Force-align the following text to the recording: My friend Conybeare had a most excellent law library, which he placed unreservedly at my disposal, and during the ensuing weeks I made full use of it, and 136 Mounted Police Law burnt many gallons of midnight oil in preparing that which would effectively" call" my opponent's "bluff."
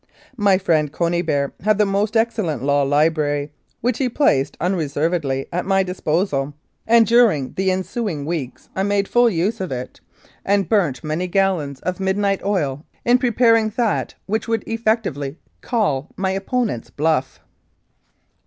My 0.37 0.57
friend 0.57 0.91
Conybeare 0.91 1.53
had 1.59 1.79
a 1.79 1.85
most 1.85 2.17
excellent 2.17 2.63
law 2.63 2.81
library, 2.81 3.51
which 3.81 3.99
he 3.99 4.09
placed 4.09 4.57
unreservedly 4.59 5.45
at 5.53 5.63
my 5.63 5.83
disposal, 5.83 6.55
and 6.87 7.05
during 7.05 7.53
the 7.53 7.69
ensuing 7.69 8.25
weeks 8.25 8.67
I 8.75 8.81
made 8.81 9.07
full 9.07 9.29
use 9.29 9.61
of 9.61 9.71
it, 9.71 10.01
and 10.43 10.65
136 10.67 11.03
Mounted 11.03 11.03
Police 11.03 11.03
Law 11.03 11.03
burnt 11.03 11.03
many 11.03 11.27
gallons 11.27 11.79
of 11.81 12.03
midnight 12.03 12.43
oil 12.43 12.83
in 13.05 13.19
preparing 13.19 13.69
that 13.77 14.15
which 14.25 14.47
would 14.47 14.63
effectively" 14.67 15.37
call" 15.61 16.09
my 16.17 16.31
opponent's 16.31 16.89
"bluff." 16.89 17.39